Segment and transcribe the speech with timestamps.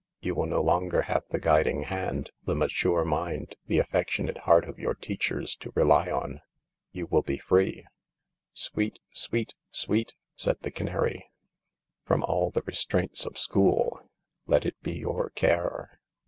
[0.19, 4.79] You will no longer have the guiding hand, the mature mind, the affectionate heart of
[4.79, 6.41] your teachers to rely on.
[6.91, 11.29] You will be free..."*" Sweet, sweet, sweet!" said the canary."...
[12.07, 14.09] from all the restraints of school.
[14.47, 15.99] Let it be your care